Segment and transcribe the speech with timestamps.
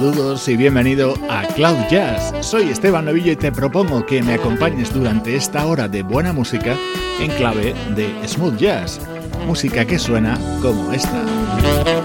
[0.00, 2.32] Saludos y bienvenido a Cloud Jazz.
[2.40, 6.74] Soy Esteban Novillo y te propongo que me acompañes durante esta hora de buena música
[7.20, 8.98] en clave de smooth jazz.
[9.46, 11.99] Música que suena como esta.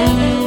[0.00, 0.39] Música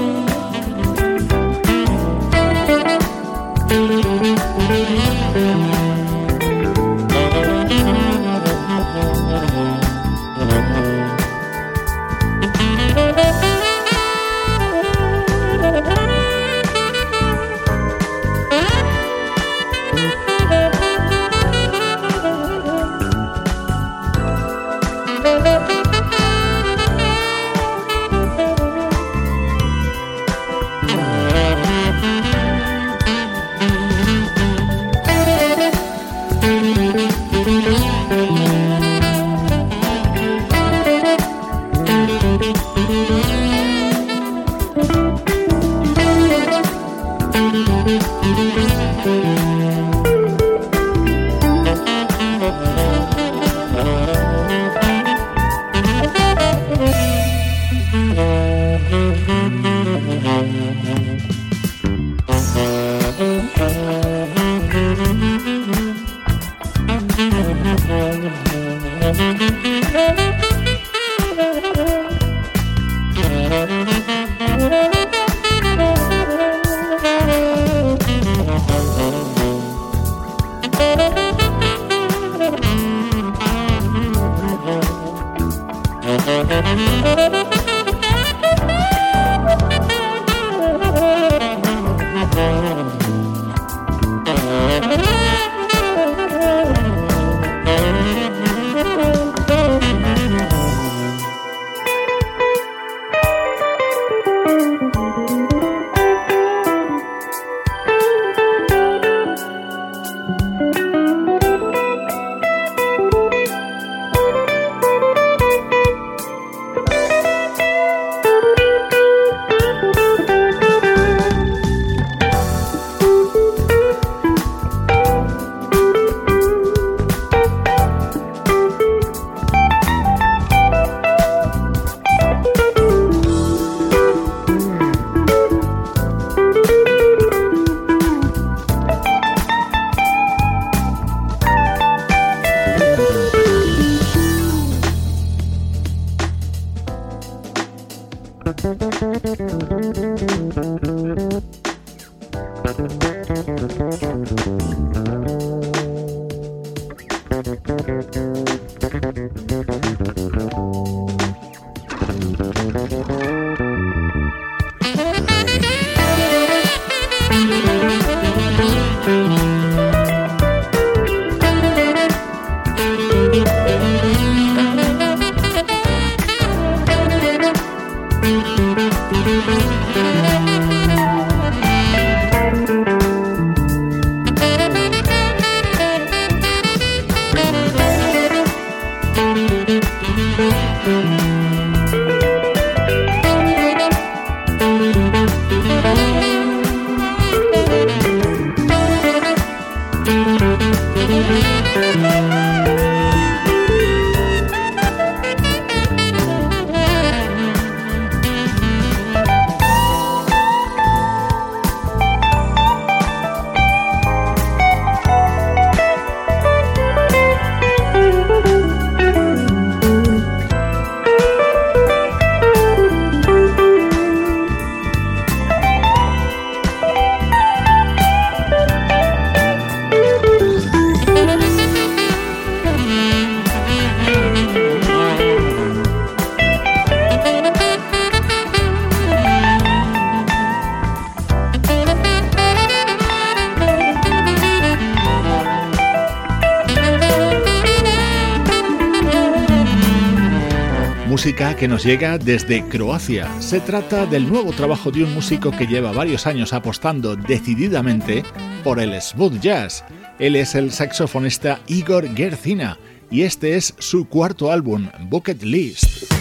[251.56, 253.30] que nos llega desde Croacia.
[253.40, 258.24] Se trata del nuevo trabajo de un músico que lleva varios años apostando decididamente
[258.64, 259.84] por el smooth jazz.
[260.20, 262.78] Él es el saxofonista Igor Gercina
[263.12, 266.12] y este es su cuarto álbum, Bucket List.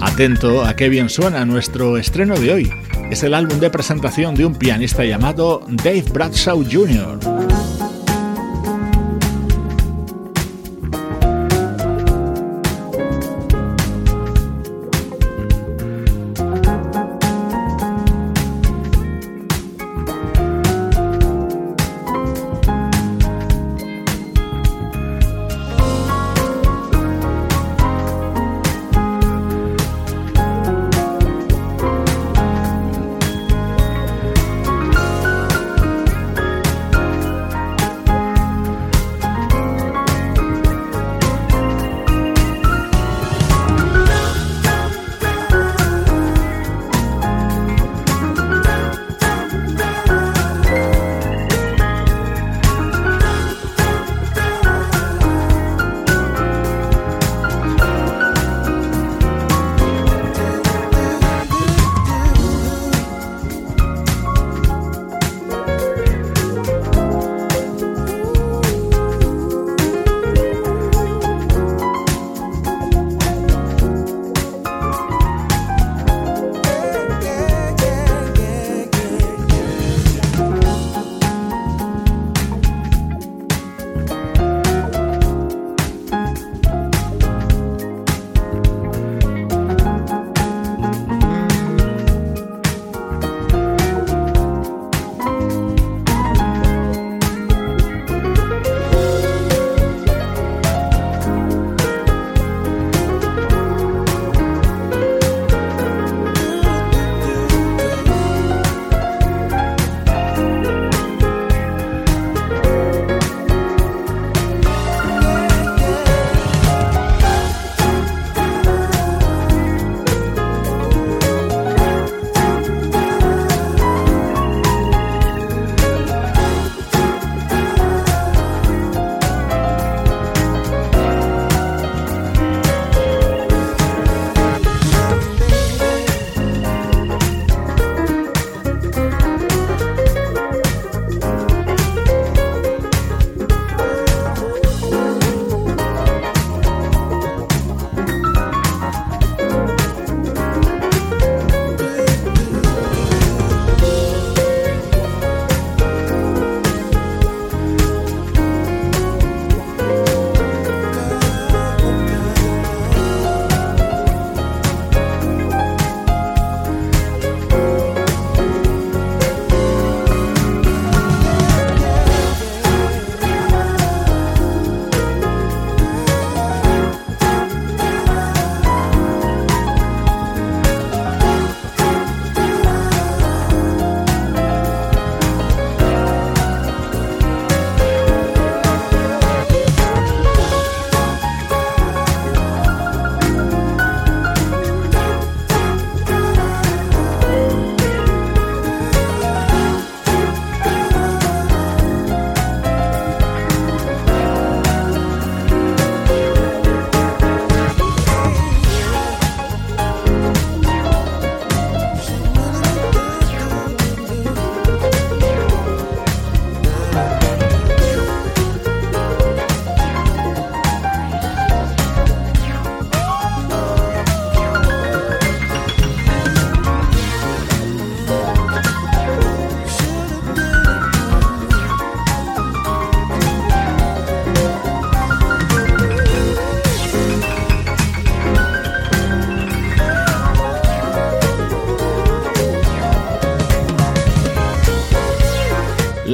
[0.00, 2.70] Atento a qué bien suena nuestro estreno de hoy
[3.10, 7.55] es el álbum de presentación de un pianista llamado Dave Bradshaw Jr.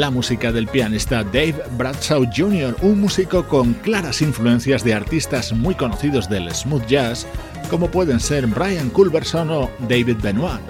[0.03, 5.77] la música del pianista Dave Bradshaw Jr., un músico con claras influencias de artistas muy
[5.77, 7.25] conocidos del smooth jazz,
[7.71, 10.61] como pueden ser Brian Culberson o David Benoit.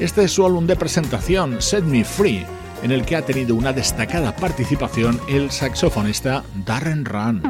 [0.00, 2.44] Este es su álbum de presentación, Set Me Free,
[2.82, 7.40] en el que ha tenido una destacada participación el saxofonista Darren Run.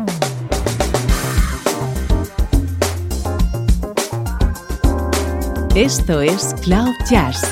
[5.75, 7.43] Esto es Cloud Jazz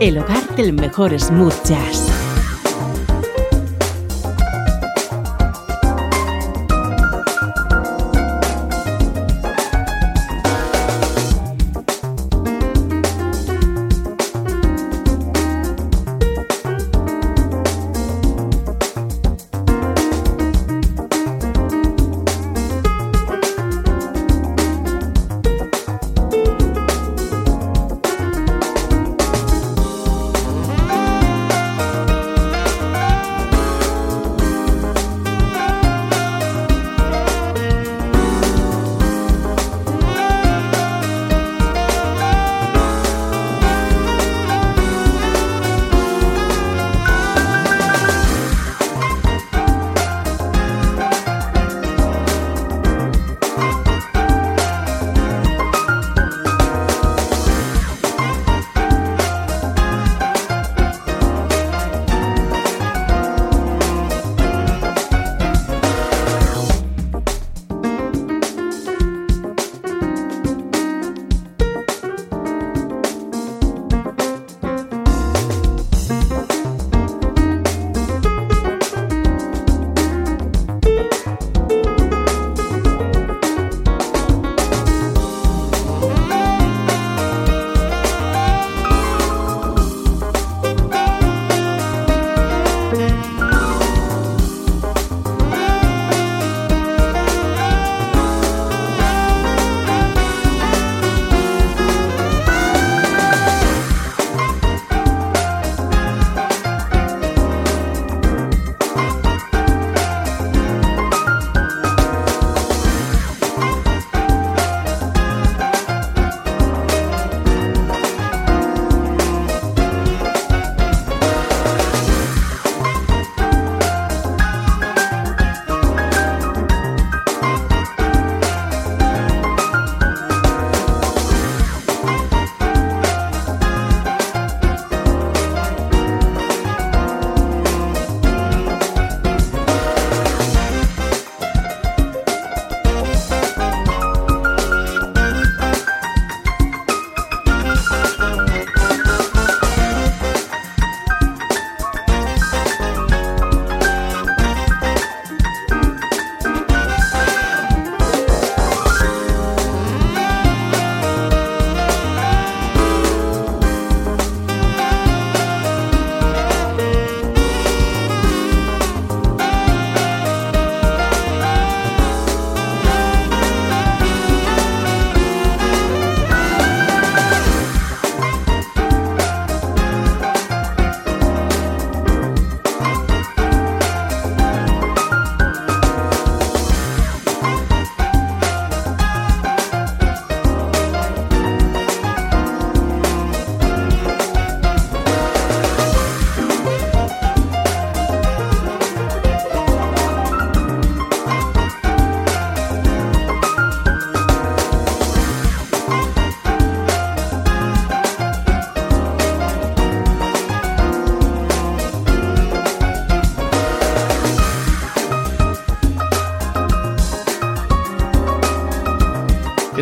[0.00, 2.09] el hogar del mejor smooth jazz.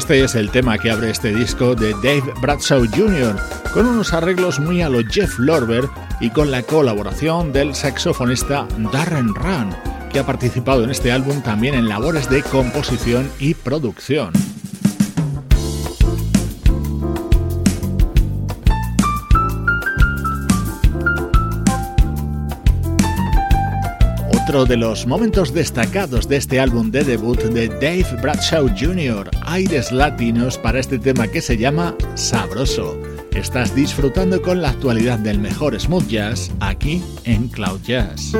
[0.08, 3.36] Este es el tema que abre este disco de Dave Bradshaw Jr.,
[3.74, 5.86] con unos arreglos muy a lo Jeff Lorber
[6.18, 9.76] y con la colaboración del saxofonista Darren Run,
[10.10, 14.32] que ha participado en este álbum también en labores de composición y producción.
[24.48, 29.92] Otro de los momentos destacados de este álbum de debut de Dave Bradshaw Jr., aires
[29.92, 32.98] latinos para este tema que se llama Sabroso.
[33.32, 38.32] Estás disfrutando con la actualidad del mejor smooth jazz aquí en Cloud Jazz.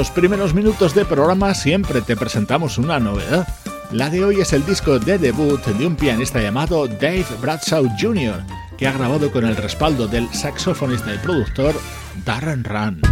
[0.00, 3.46] Estos primeros minutos de programa siempre te presentamos una novedad.
[3.92, 8.42] La de hoy es el disco de debut de un pianista llamado Dave Bradshaw Jr.,
[8.78, 11.74] que ha grabado con el respaldo del saxofonista y productor
[12.24, 13.02] Darren Run.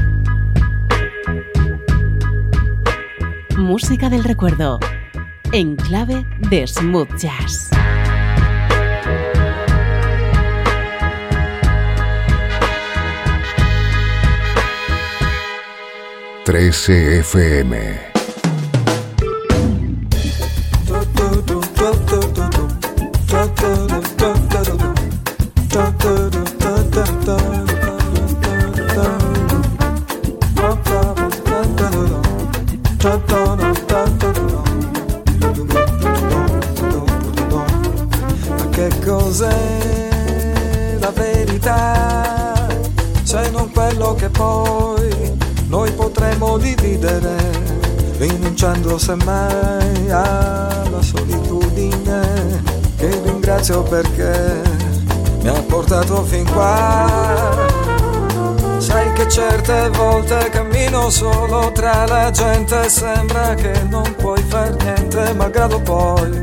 [3.58, 4.80] Música del recuerdo,
[5.52, 7.68] en clave de smooth jazz.
[16.48, 18.07] 13 FM.
[49.08, 52.62] Rinunciando semmai alla solitudine,
[52.96, 54.60] che ringrazio perché
[55.42, 57.66] mi ha portato fin qua.
[58.78, 65.32] Sai che certe volte cammino solo tra la gente sembra che non puoi far niente,
[65.34, 66.42] malgrado poi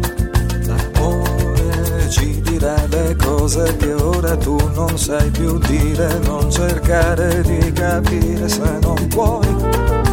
[0.66, 7.72] l'amore ci dirà le cose che ora tu non sai più dire, non cercare di
[7.72, 10.05] capire se non puoi.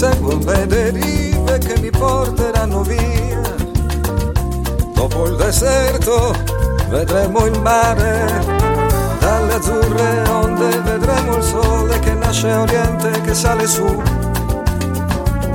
[0.00, 3.42] Seguo le derive che mi porteranno via.
[4.94, 6.34] Dopo il deserto
[6.88, 8.42] vedremo il mare,
[9.18, 14.02] dalle azzurre onde vedremo il sole che nasce a oriente, che sale su,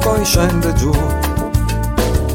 [0.02, 0.94] poi scende giù.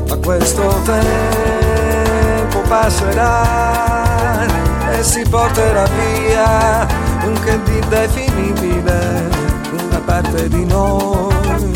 [0.09, 4.49] Ma questo tempo passerà
[4.90, 6.88] e si porterà via
[7.23, 9.29] un che di definibile,
[9.70, 11.70] una parte di noi,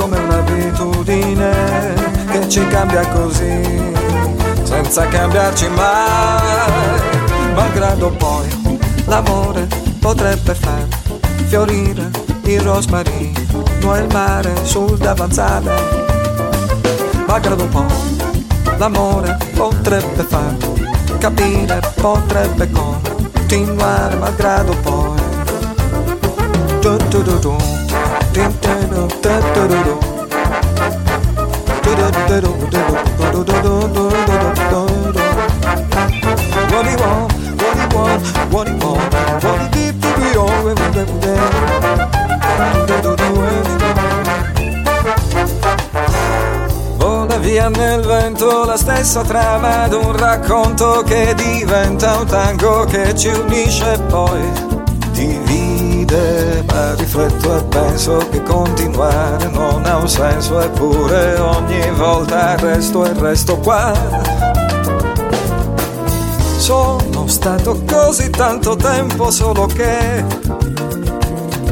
[0.00, 1.52] come un'abitudine
[2.30, 3.60] che ci cambia così,
[4.62, 8.48] senza cambiarci mai, malgrado poi
[9.04, 9.68] l'amore
[10.00, 10.86] potrebbe far
[11.48, 12.08] fiorire
[12.44, 15.70] il rosmarino e il mare sul davanzale
[17.26, 18.16] malgrado poi
[18.78, 20.56] l'amore potrebbe far
[21.18, 25.18] capire, potrebbe continuare malgrado poi.
[26.80, 27.79] Du du du
[36.70, 37.32] What do you want?
[37.60, 38.22] What do you want?
[38.52, 39.14] What do you want?
[39.42, 39.68] What do
[43.24, 43.68] you want?
[46.98, 53.28] Vola via nel vento la stessa trama d'un racconto che diventa un tango che ci
[53.28, 54.69] unisce poi
[56.10, 56.64] divide.
[56.66, 63.12] Ma rifletto e penso che continuare non ha un senso, eppure ogni volta resto e
[63.14, 63.92] resto qua.
[66.56, 70.24] Sono stato così tanto tempo solo che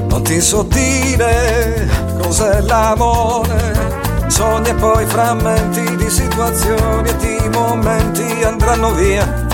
[0.09, 1.88] non ti so dire
[2.20, 3.96] cos'è l'amore.
[4.29, 9.46] Sogni e poi frammenti di situazioni e di momenti andranno via,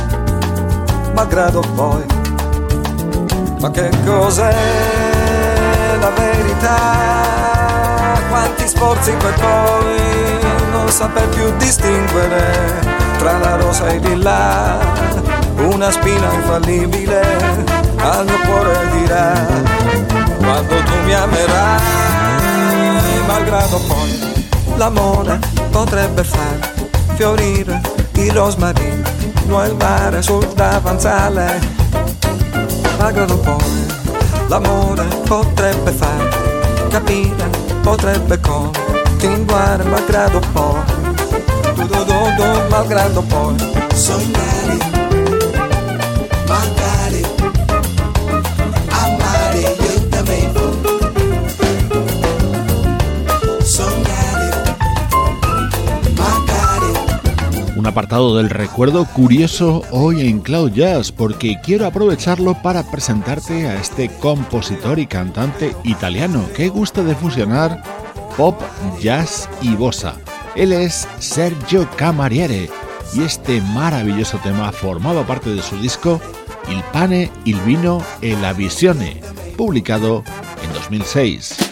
[1.14, 2.23] malgrado poi.
[3.64, 4.55] Ma che cos'è
[5.98, 6.77] la verità?
[8.29, 9.96] Quanti sforzi per poi
[10.70, 12.79] non saper più distinguere
[13.16, 14.77] tra la rosa e il lilla,
[15.57, 17.22] una spina infallibile
[18.00, 19.33] al mio cuore dirà
[20.37, 21.81] quando tu mi amerai,
[23.27, 24.44] malgrado poi
[24.77, 25.38] l'amore
[25.70, 26.59] potrebbe far
[27.14, 27.81] fiorire
[28.12, 31.83] il rosmarino e il mare sul davanzale,
[33.04, 33.86] malgrado poi.
[34.48, 36.28] L'amore potrebbe far
[36.88, 37.50] capire,
[37.82, 40.80] potrebbe continuare malgrado poi,
[41.74, 43.54] du, du, du, du, malgrado poi.
[43.94, 44.78] Sognare,
[46.48, 47.26] magari,
[57.84, 63.74] Un apartado del recuerdo curioso hoy en Cloud Jazz porque quiero aprovecharlo para presentarte a
[63.78, 67.82] este compositor y cantante italiano que gusta de fusionar
[68.38, 68.58] pop,
[69.02, 70.14] jazz y bossa.
[70.56, 72.70] Él es Sergio Camariere
[73.12, 76.22] y este maravilloso tema formaba parte de su disco
[76.70, 79.20] Il pane, il vino e la visione,
[79.58, 80.24] publicado
[80.62, 81.63] en 2006.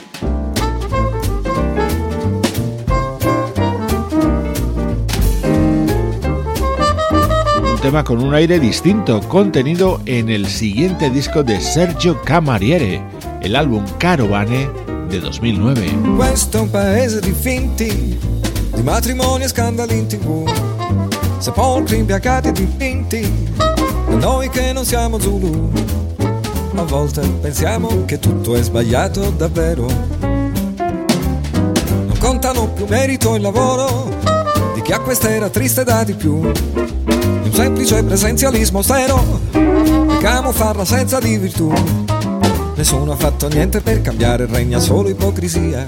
[7.83, 13.03] Tema con un aire distinto, contenido en el siguiente disco de Sergio Camariere.
[13.43, 14.71] el álbum Carovane
[15.09, 16.15] de 2009.
[16.15, 18.17] Questo è un paese di finti,
[18.73, 20.49] di matrimoni e scandali in tv,
[21.39, 25.73] sepolcri impiacati e dipinti, e noi che non siamo Zulu.
[26.77, 29.87] A volte pensiamo che tutto è sbagliato davvero.
[30.29, 34.09] Non contano più merito e lavoro
[34.73, 36.53] di chi a quest'era triste dà di più.
[37.53, 41.71] Un semplice presenzialismo austero che camuffa l'assenza di virtù.
[42.75, 45.85] Nessuno ha fatto niente per cambiare, regna solo ipocrisia.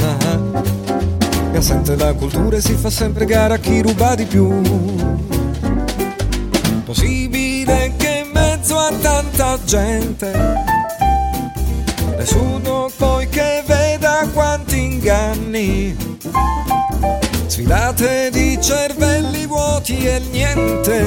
[0.00, 0.62] Ah, ah.
[1.54, 4.62] Assente la cultura e si fa sempre gara a chi ruba di più.
[6.86, 10.32] Possibile che in mezzo a tanta gente
[12.16, 16.15] nessuno poi che veda quanti inganni.
[17.66, 21.04] Sfilate di cervelli vuoti e niente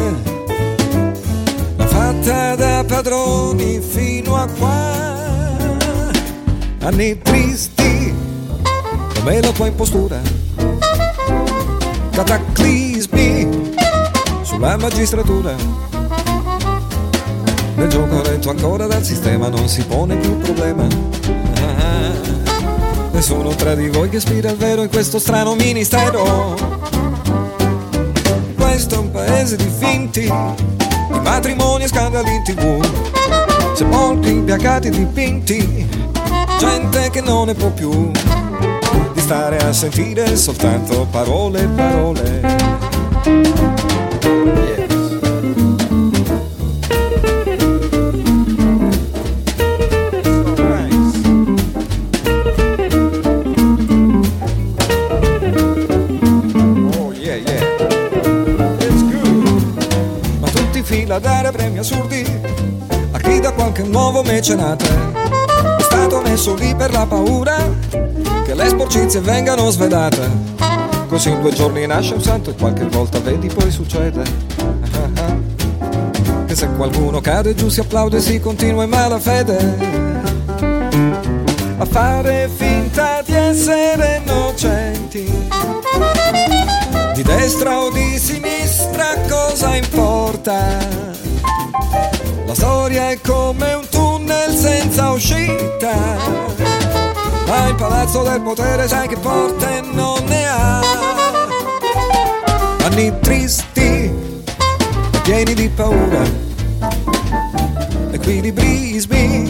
[1.77, 5.15] fatta da padroni fino a qua.
[6.81, 8.13] Anni tristi
[9.15, 10.19] come la tua impostura,
[12.11, 13.71] cataclismi
[14.41, 15.55] sulla magistratura.
[17.75, 21.38] Nel gioco retto ancora dal sistema non si pone più problema.
[23.19, 26.55] Nessuno tra di voi che aspira al vero in questo strano ministero.
[28.55, 35.85] Questo è un paese di finti di matrimoni e scandali in tv, sepolti, impiacati, dipinti,
[36.59, 38.09] gente che non ne può più
[39.13, 42.68] di stare a sentire soltanto parole e parole.
[61.09, 62.39] Ma tutti fila a dare premi assurdi
[63.11, 67.57] a chi da qualche nuovo mecenate è stato messo lì per la paura
[68.45, 70.29] che le sporcizie vengano svedate.
[71.07, 74.21] Così in due giorni nasce un santo e qualche volta vedi poi succede.
[74.59, 76.45] Ah, ah.
[76.45, 79.77] Che se qualcuno cade giù si applaude e si continua in malafede
[81.77, 85.47] a fare finta di essere innocenti.
[87.15, 88.58] Di destra o di sinistra
[89.27, 90.77] cosa importa?
[92.45, 95.93] La storia è come un tunnel senza uscita.
[97.47, 100.81] Ma il palazzo del potere sai che porte non ne ha.
[102.83, 104.11] Anni tristi,
[105.23, 106.21] pieni di paura.
[108.11, 109.49] Equilibrismi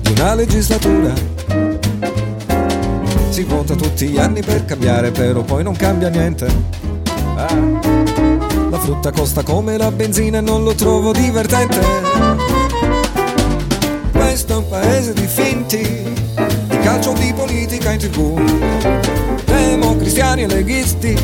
[0.00, 1.12] di una legislatura.
[3.30, 6.85] Si vota tutti gli anni per cambiare, però poi non cambia niente.
[7.38, 7.54] Ah,
[8.70, 11.78] la frutta costa come la benzina e non lo trovo divertente.
[14.10, 18.40] Questo è un paese di finti, di calcio di politica in tv.
[19.44, 21.14] Democristiani e leghisti,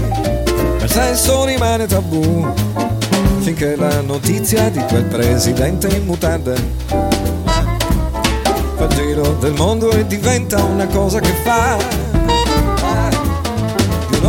[0.79, 2.47] per sesso rimane tabù.
[3.39, 6.55] Finché la notizia di quel presidente in mutande
[8.77, 12.02] fa il giro del mondo e diventa una cosa che fa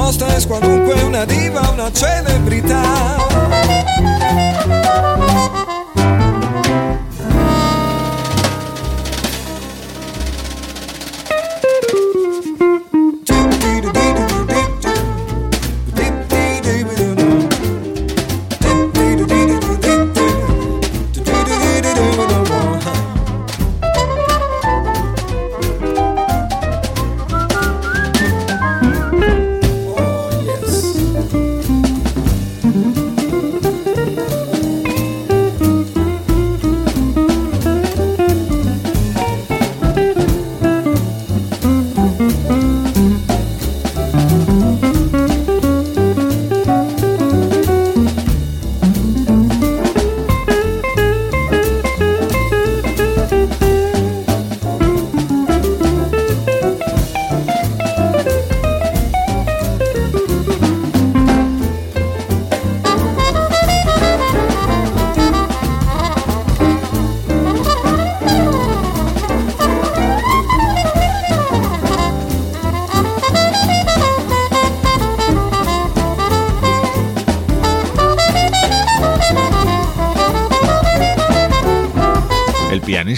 [0.04, 3.16] nostra qualunque una diva, una celebrità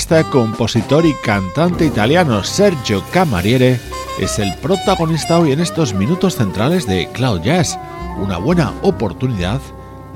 [0.05, 3.79] pianista, compositor y cantante italiano Sergio Camariere
[4.19, 7.77] es el protagonista hoy en estos minutos centrales de Cloud Jazz,
[8.17, 9.61] una buena oportunidad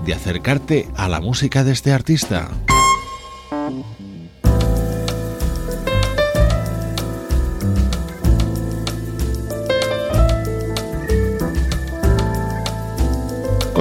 [0.06, 2.50] de acercarte a la música de este artista.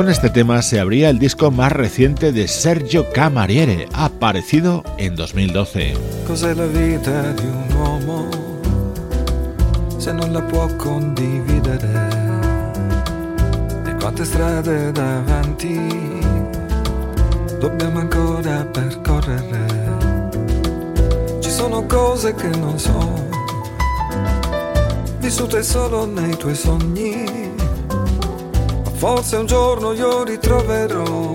[0.09, 5.93] Con este tema se abría el disco más reciente de Sergio Camariere, aparecido en 2012.
[6.27, 8.27] Cos'è la vita di un uomo
[9.99, 12.09] se non la può condividere?
[13.85, 15.79] E quante strade davanti
[17.61, 19.67] dobbiamo ancora percorrere?
[21.39, 23.29] Ci sono cose che non so,
[25.19, 27.38] vissute solo nei tuoi sogni
[28.99, 31.35] Forse un giorno io ritroverò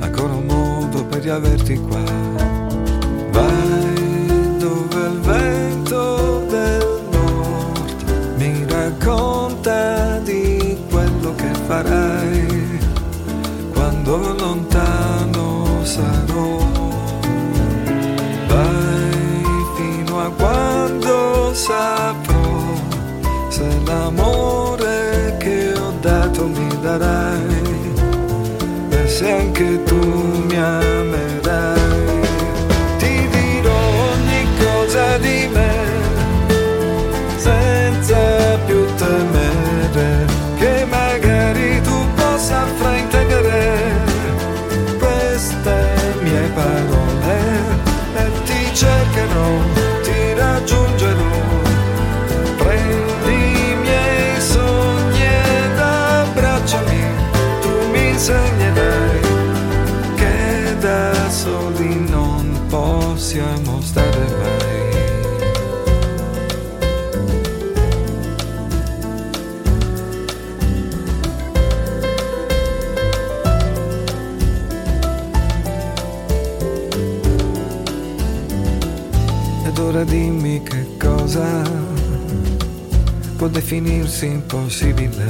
[0.00, 2.02] ancora un modo per riaverti qua.
[3.30, 12.78] Vai dove il vento del nord mi racconta di quello che farai
[13.72, 16.58] quando lontano sarò.
[18.46, 22.74] Vai fino a quando saprò
[23.48, 24.69] se l'amore
[26.98, 27.40] darai,
[28.90, 29.96] desean que tu
[30.48, 31.39] me ames.
[83.40, 85.24] Può definirsi impossibile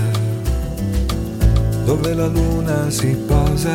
[1.85, 3.70] dove la luna si posa,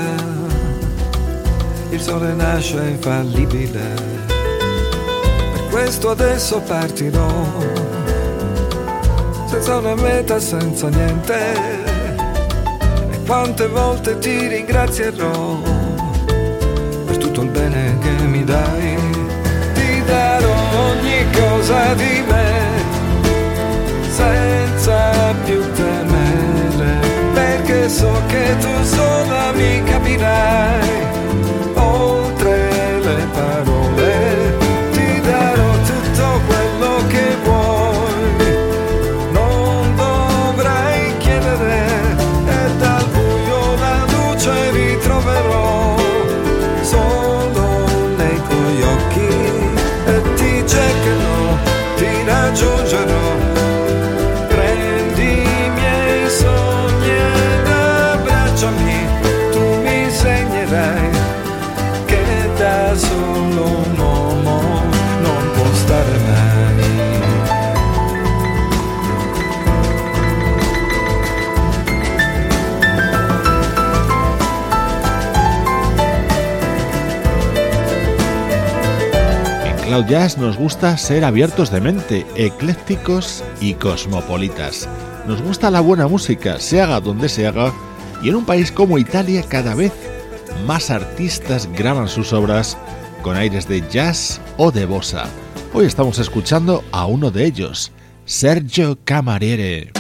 [1.90, 3.94] il sole nasce infallibile.
[5.54, 7.32] Per questo adesso partirò,
[9.48, 11.54] senza una meta, senza niente.
[13.12, 15.62] E quante volte ti ringrazierò
[17.06, 19.05] per tutto il bene che mi dai.
[79.96, 84.90] Cloud Jazz nos gusta ser abiertos de mente, eclécticos y cosmopolitas.
[85.26, 87.72] Nos gusta la buena música, se haga donde se haga,
[88.22, 89.94] y en un país como Italia cada vez
[90.68, 92.78] más artistas graban sus obras
[93.22, 95.30] con aires de jazz o de bossa.
[95.74, 97.94] Hoy estamos escuchando a uno de ellos,
[98.26, 99.94] Sergio Camariere.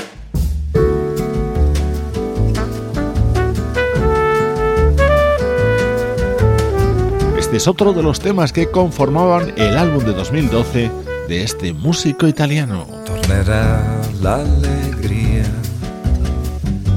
[7.56, 10.92] Es otro de los temas que conformaban el álbum de 2012
[11.30, 12.86] de este músico italiano.
[13.06, 13.82] Tornerà
[14.22, 15.46] l'allegria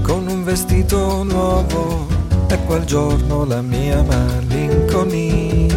[0.02, 2.08] con un vestito nuovo
[2.50, 5.68] e quel giorno la mia malinconia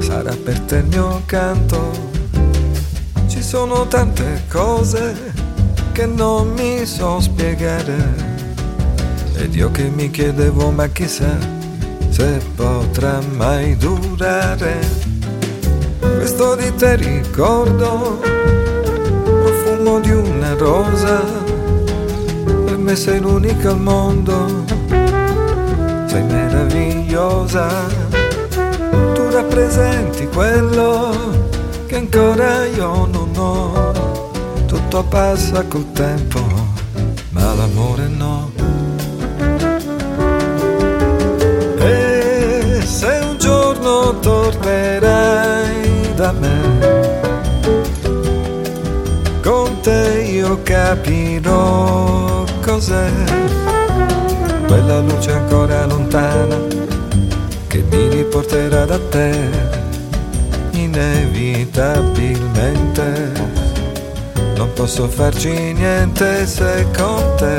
[0.00, 1.78] sarà per te mio canto.
[3.28, 5.32] Ci sono tante cose
[5.92, 8.26] che non mi so spiegare
[9.36, 11.57] ed io che mi chiedevo ma chissà
[12.18, 14.80] se potrà mai durare.
[16.00, 18.18] Questo di te ricordo,
[19.22, 21.22] profumo di una rosa,
[22.64, 24.64] per me sei l'unica al mondo,
[26.06, 27.68] sei meravigliosa,
[29.14, 31.14] tu rappresenti quello
[31.86, 34.32] che ancora io non ho,
[34.66, 36.40] tutto passa col tempo,
[37.30, 38.57] ma l'amore no.
[44.50, 46.56] Tornerai da me.
[49.42, 53.10] Con te io capirò cos'è
[54.66, 56.56] quella luce ancora lontana
[57.66, 59.36] che mi riporterà da te
[60.72, 63.56] inevitabilmente.
[64.56, 67.56] Non posso farci niente se con te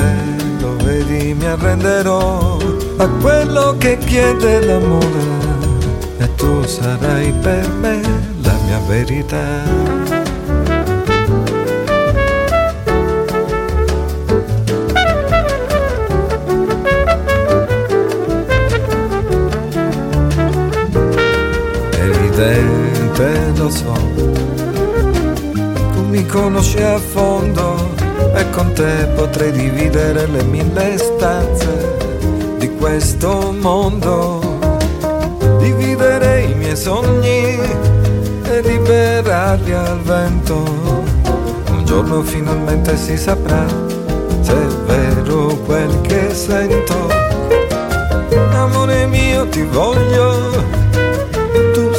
[0.59, 2.57] lo vedi mi arrenderò
[2.97, 5.38] a quello che chiede l'amore
[6.39, 8.01] tu sarai per me
[8.41, 9.45] la mia verità.
[22.39, 23.93] evidente, lo so.
[25.93, 27.93] Tu mi conosci a fondo
[28.33, 31.97] e con te potrei dividere le mille stanze
[32.57, 34.57] di questo mondo.
[35.59, 36.18] Dividere
[36.79, 37.59] sogni
[38.43, 40.55] e liberarli al vento.
[41.71, 43.65] Un giorno finalmente si saprà
[44.41, 47.07] se è vero quel che sento.
[48.53, 50.49] Amore mio, ti voglio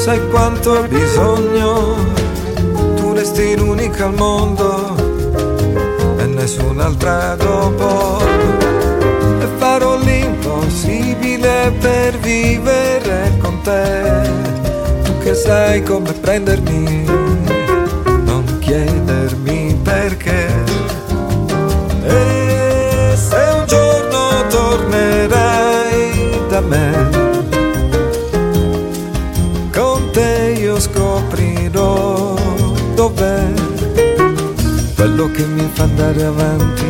[0.00, 1.94] sai quanto ho bisogno,
[2.96, 4.96] tu resti l'unica al mondo
[6.16, 8.18] e nessun'altra dopo.
[9.40, 14.49] E farò l'impossibile per vivere con te, tu
[15.30, 17.04] che sai come prendermi,
[18.24, 20.48] non chiedermi perché.
[22.04, 27.18] E se un giorno tornerai da me,
[30.78, 32.34] scoprirò
[32.94, 33.52] dov'è
[34.96, 36.86] quello che mi fa andare avanti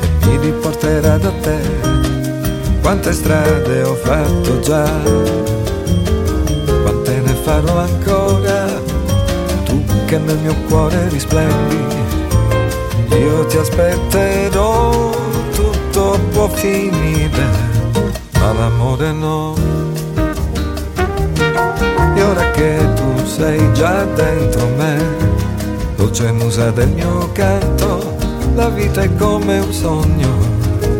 [0.00, 1.60] e mi riporterà da te.
[2.82, 4.84] Quante strade ho fatto già,
[7.64, 8.66] farò ancora,
[9.64, 11.76] tu che nel mio cuore risplendi,
[13.10, 15.10] io ti aspetterò,
[15.54, 17.44] tutto può finire,
[18.38, 19.72] ma l'amore no
[22.22, 24.96] ora che tu sei già dentro me,
[25.96, 28.16] dolce musa del mio canto,
[28.54, 30.30] la vita è come un sogno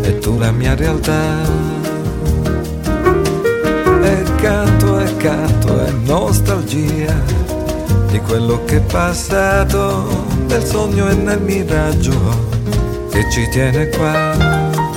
[0.03, 1.41] e tu la mia realtà.
[4.03, 7.15] E canto e canto è nostalgia
[8.11, 14.91] di quello che è passato, nel sogno e nel miraggio che ci tiene qua.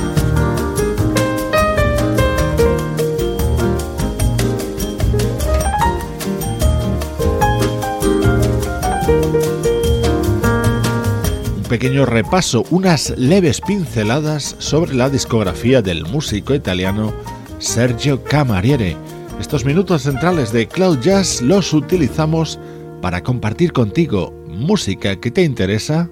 [11.67, 17.13] pequeño repaso, unas leves pinceladas sobre la discografía del músico italiano
[17.59, 19.14] Sergio Camariere.
[19.39, 22.59] Estos minutos centrales de Cloud Jazz los utilizamos
[23.01, 26.09] para compartir contigo música que te interesa,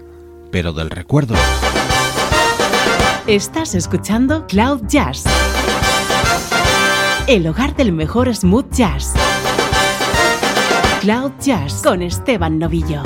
[0.52, 1.36] pero del recuerdo.
[3.26, 5.24] Estás escuchando Cloud Jazz,
[7.28, 9.14] el hogar del mejor smooth jazz.
[11.00, 13.02] Cloud Jazz con Esteban Novillo.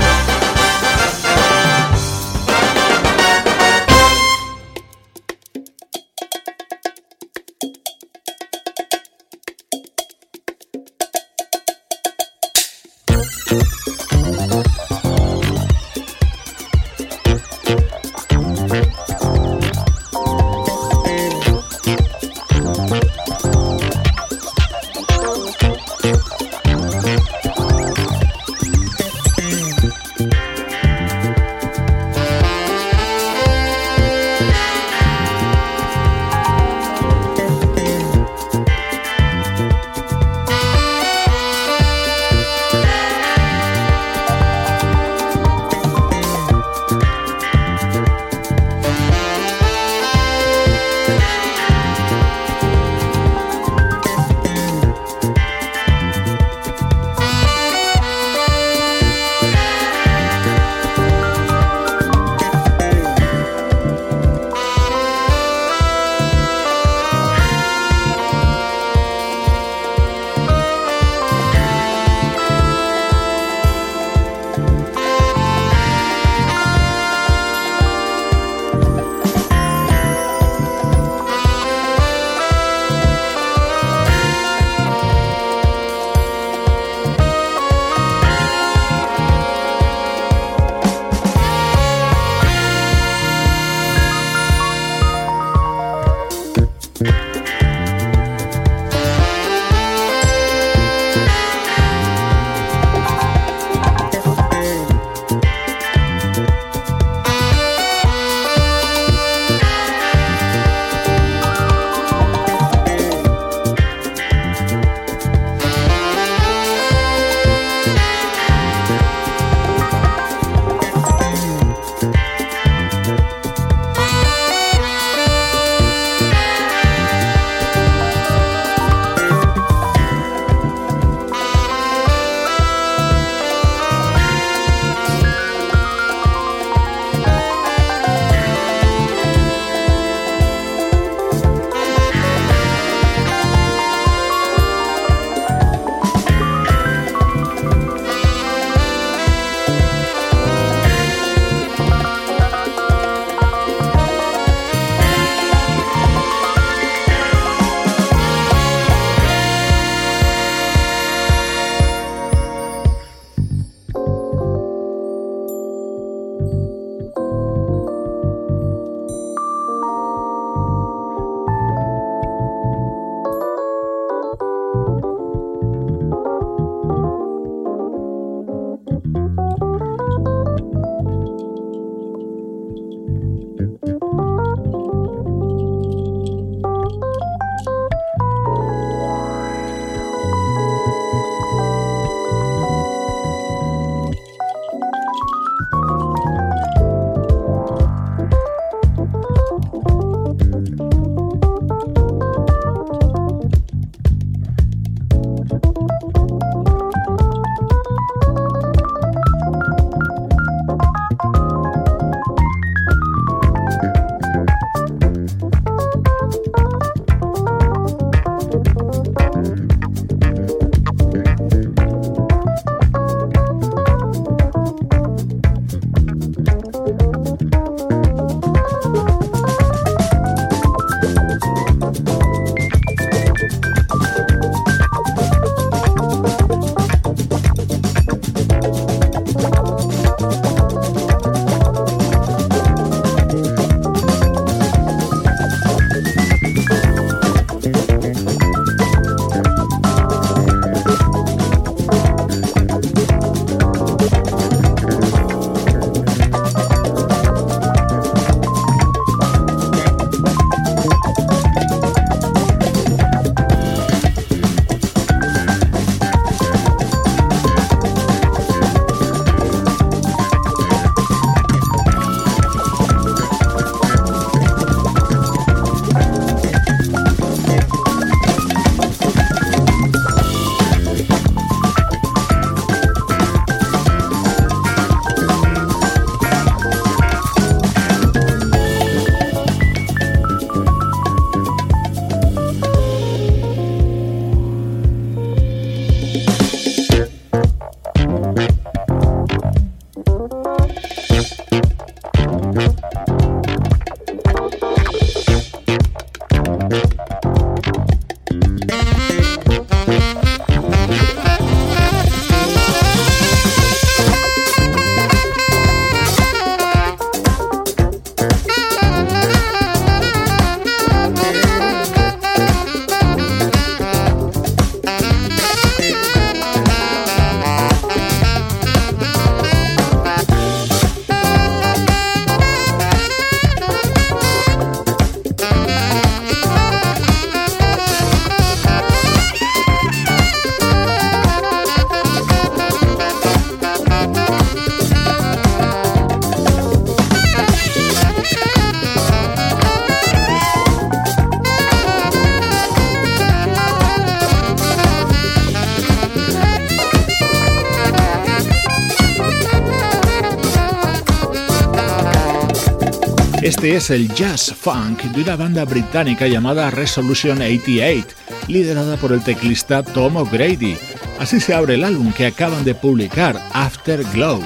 [363.68, 368.08] Es el jazz funk de una banda británica llamada Resolution 88,
[368.48, 370.78] liderada por el teclista Tom O'Grady.
[371.20, 374.42] Así se abre el álbum que acaban de publicar, Afterglow.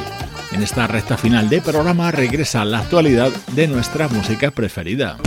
[0.53, 5.17] En esta recta final de programa regresa la actualidad de nuestra música preferida.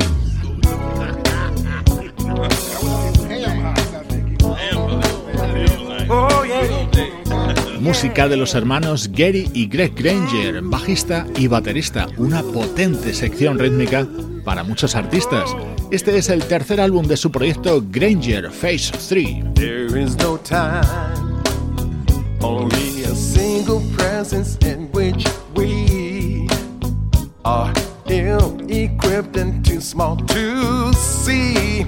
[7.85, 14.09] Música de los hermanos Gary y Greg Granger, bajista y baterista, una potente sección rítmica
[14.43, 15.55] para muchos artistas.
[15.91, 19.55] Este es el tercer álbum de su proyecto Granger Phase 3.
[19.55, 20.81] There is no time,
[22.41, 25.23] only a single presence in which
[25.55, 26.49] we
[27.45, 27.71] are
[28.09, 31.85] ill equipped and too small to see.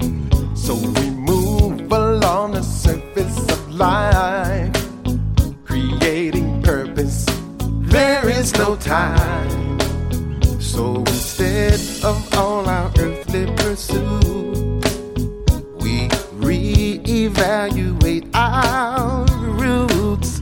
[17.67, 20.39] Re-evaluate our roots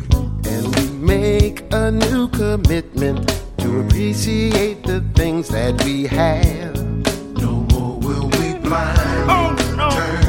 [0.48, 6.76] and we make a new commitment to appreciate the things that we have.
[7.38, 9.30] No more will we blind.
[9.30, 9.90] Oh, no.
[9.90, 10.25] Turn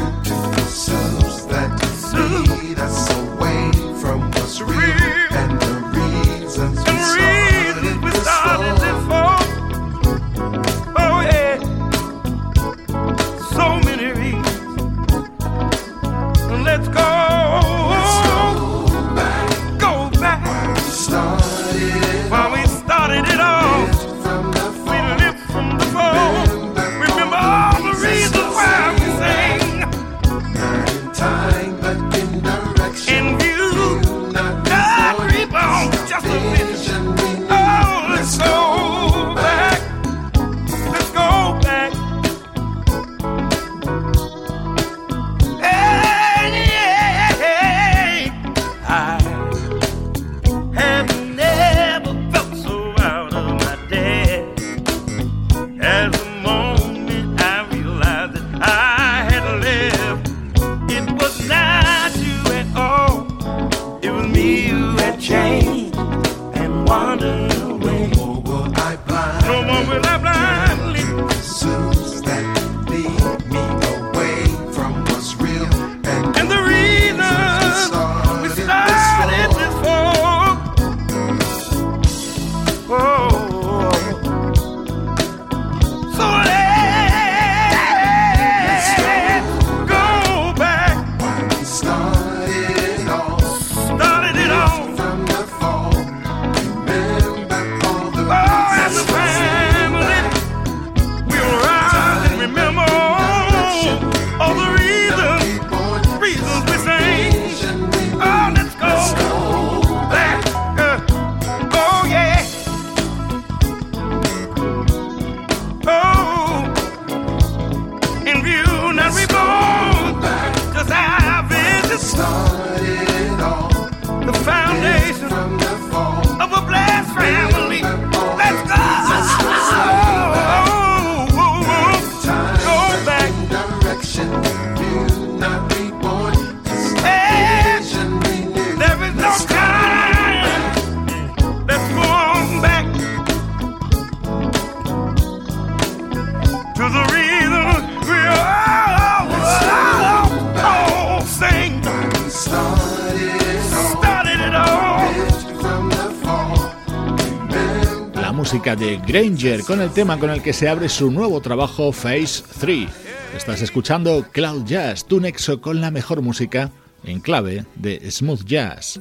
[158.94, 162.88] Granger con el tema con el que se abre su nuevo trabajo Phase 3.
[163.36, 166.70] Estás escuchando Cloud Jazz, tu nexo con la mejor música
[167.04, 169.00] en clave de smooth jazz.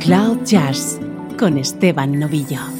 [0.00, 0.98] Cloud Jazz
[1.38, 2.77] con Esteban Novillo.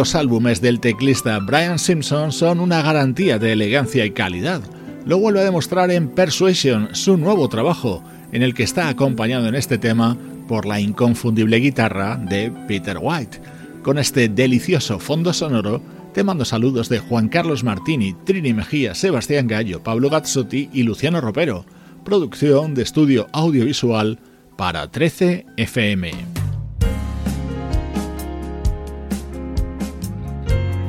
[0.00, 4.62] Los álbumes del teclista Brian Simpson son una garantía de elegancia y calidad.
[5.04, 9.54] Lo vuelve a demostrar en Persuasion, su nuevo trabajo, en el que está acompañado en
[9.54, 10.16] este tema
[10.48, 13.42] por la inconfundible guitarra de Peter White.
[13.82, 15.82] Con este delicioso fondo sonoro,
[16.14, 21.20] te mando saludos de Juan Carlos Martini, Trini Mejía, Sebastián Gallo, Pablo Gazzotti y Luciano
[21.20, 21.66] Ropero.
[22.06, 24.18] Producción de estudio audiovisual
[24.56, 26.39] para 13 FM.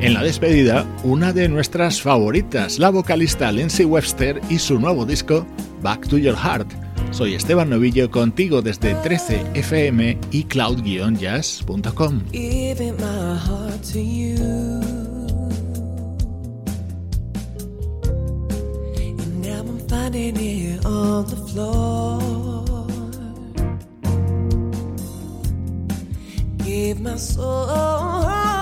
[0.02, 5.46] En la despedida, una de nuestras favoritas, la vocalista Lindsay Webster y su nuevo disco
[5.84, 6.74] Back to Your Heart.
[7.12, 12.22] Soy Esteban Novillo contigo desde 13 FM y cloud-jazz.com.
[26.64, 28.61] Give my soul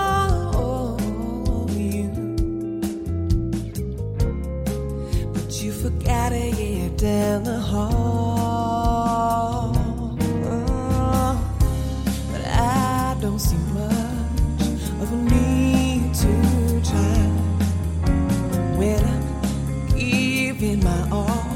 [5.82, 8.90] forgot it down the hall.
[10.44, 11.38] Uh-huh.
[12.30, 16.32] but I don't see much of a need to
[16.84, 17.28] try.
[18.76, 21.49] When I'm giving my all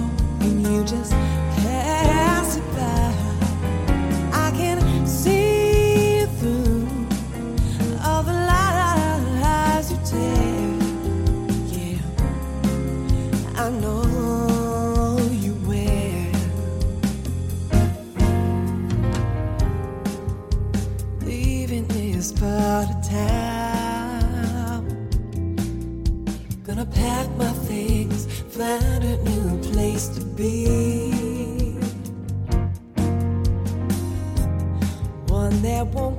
[28.64, 30.64] find a new place to be.
[35.28, 36.18] One that won't